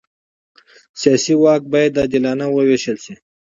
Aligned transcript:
سیاسي 1.01 1.33
واک 1.43 1.61
باید 1.71 1.93
عادلانه 2.01 2.45
ووېشل 2.49 2.97
شي 3.03 3.13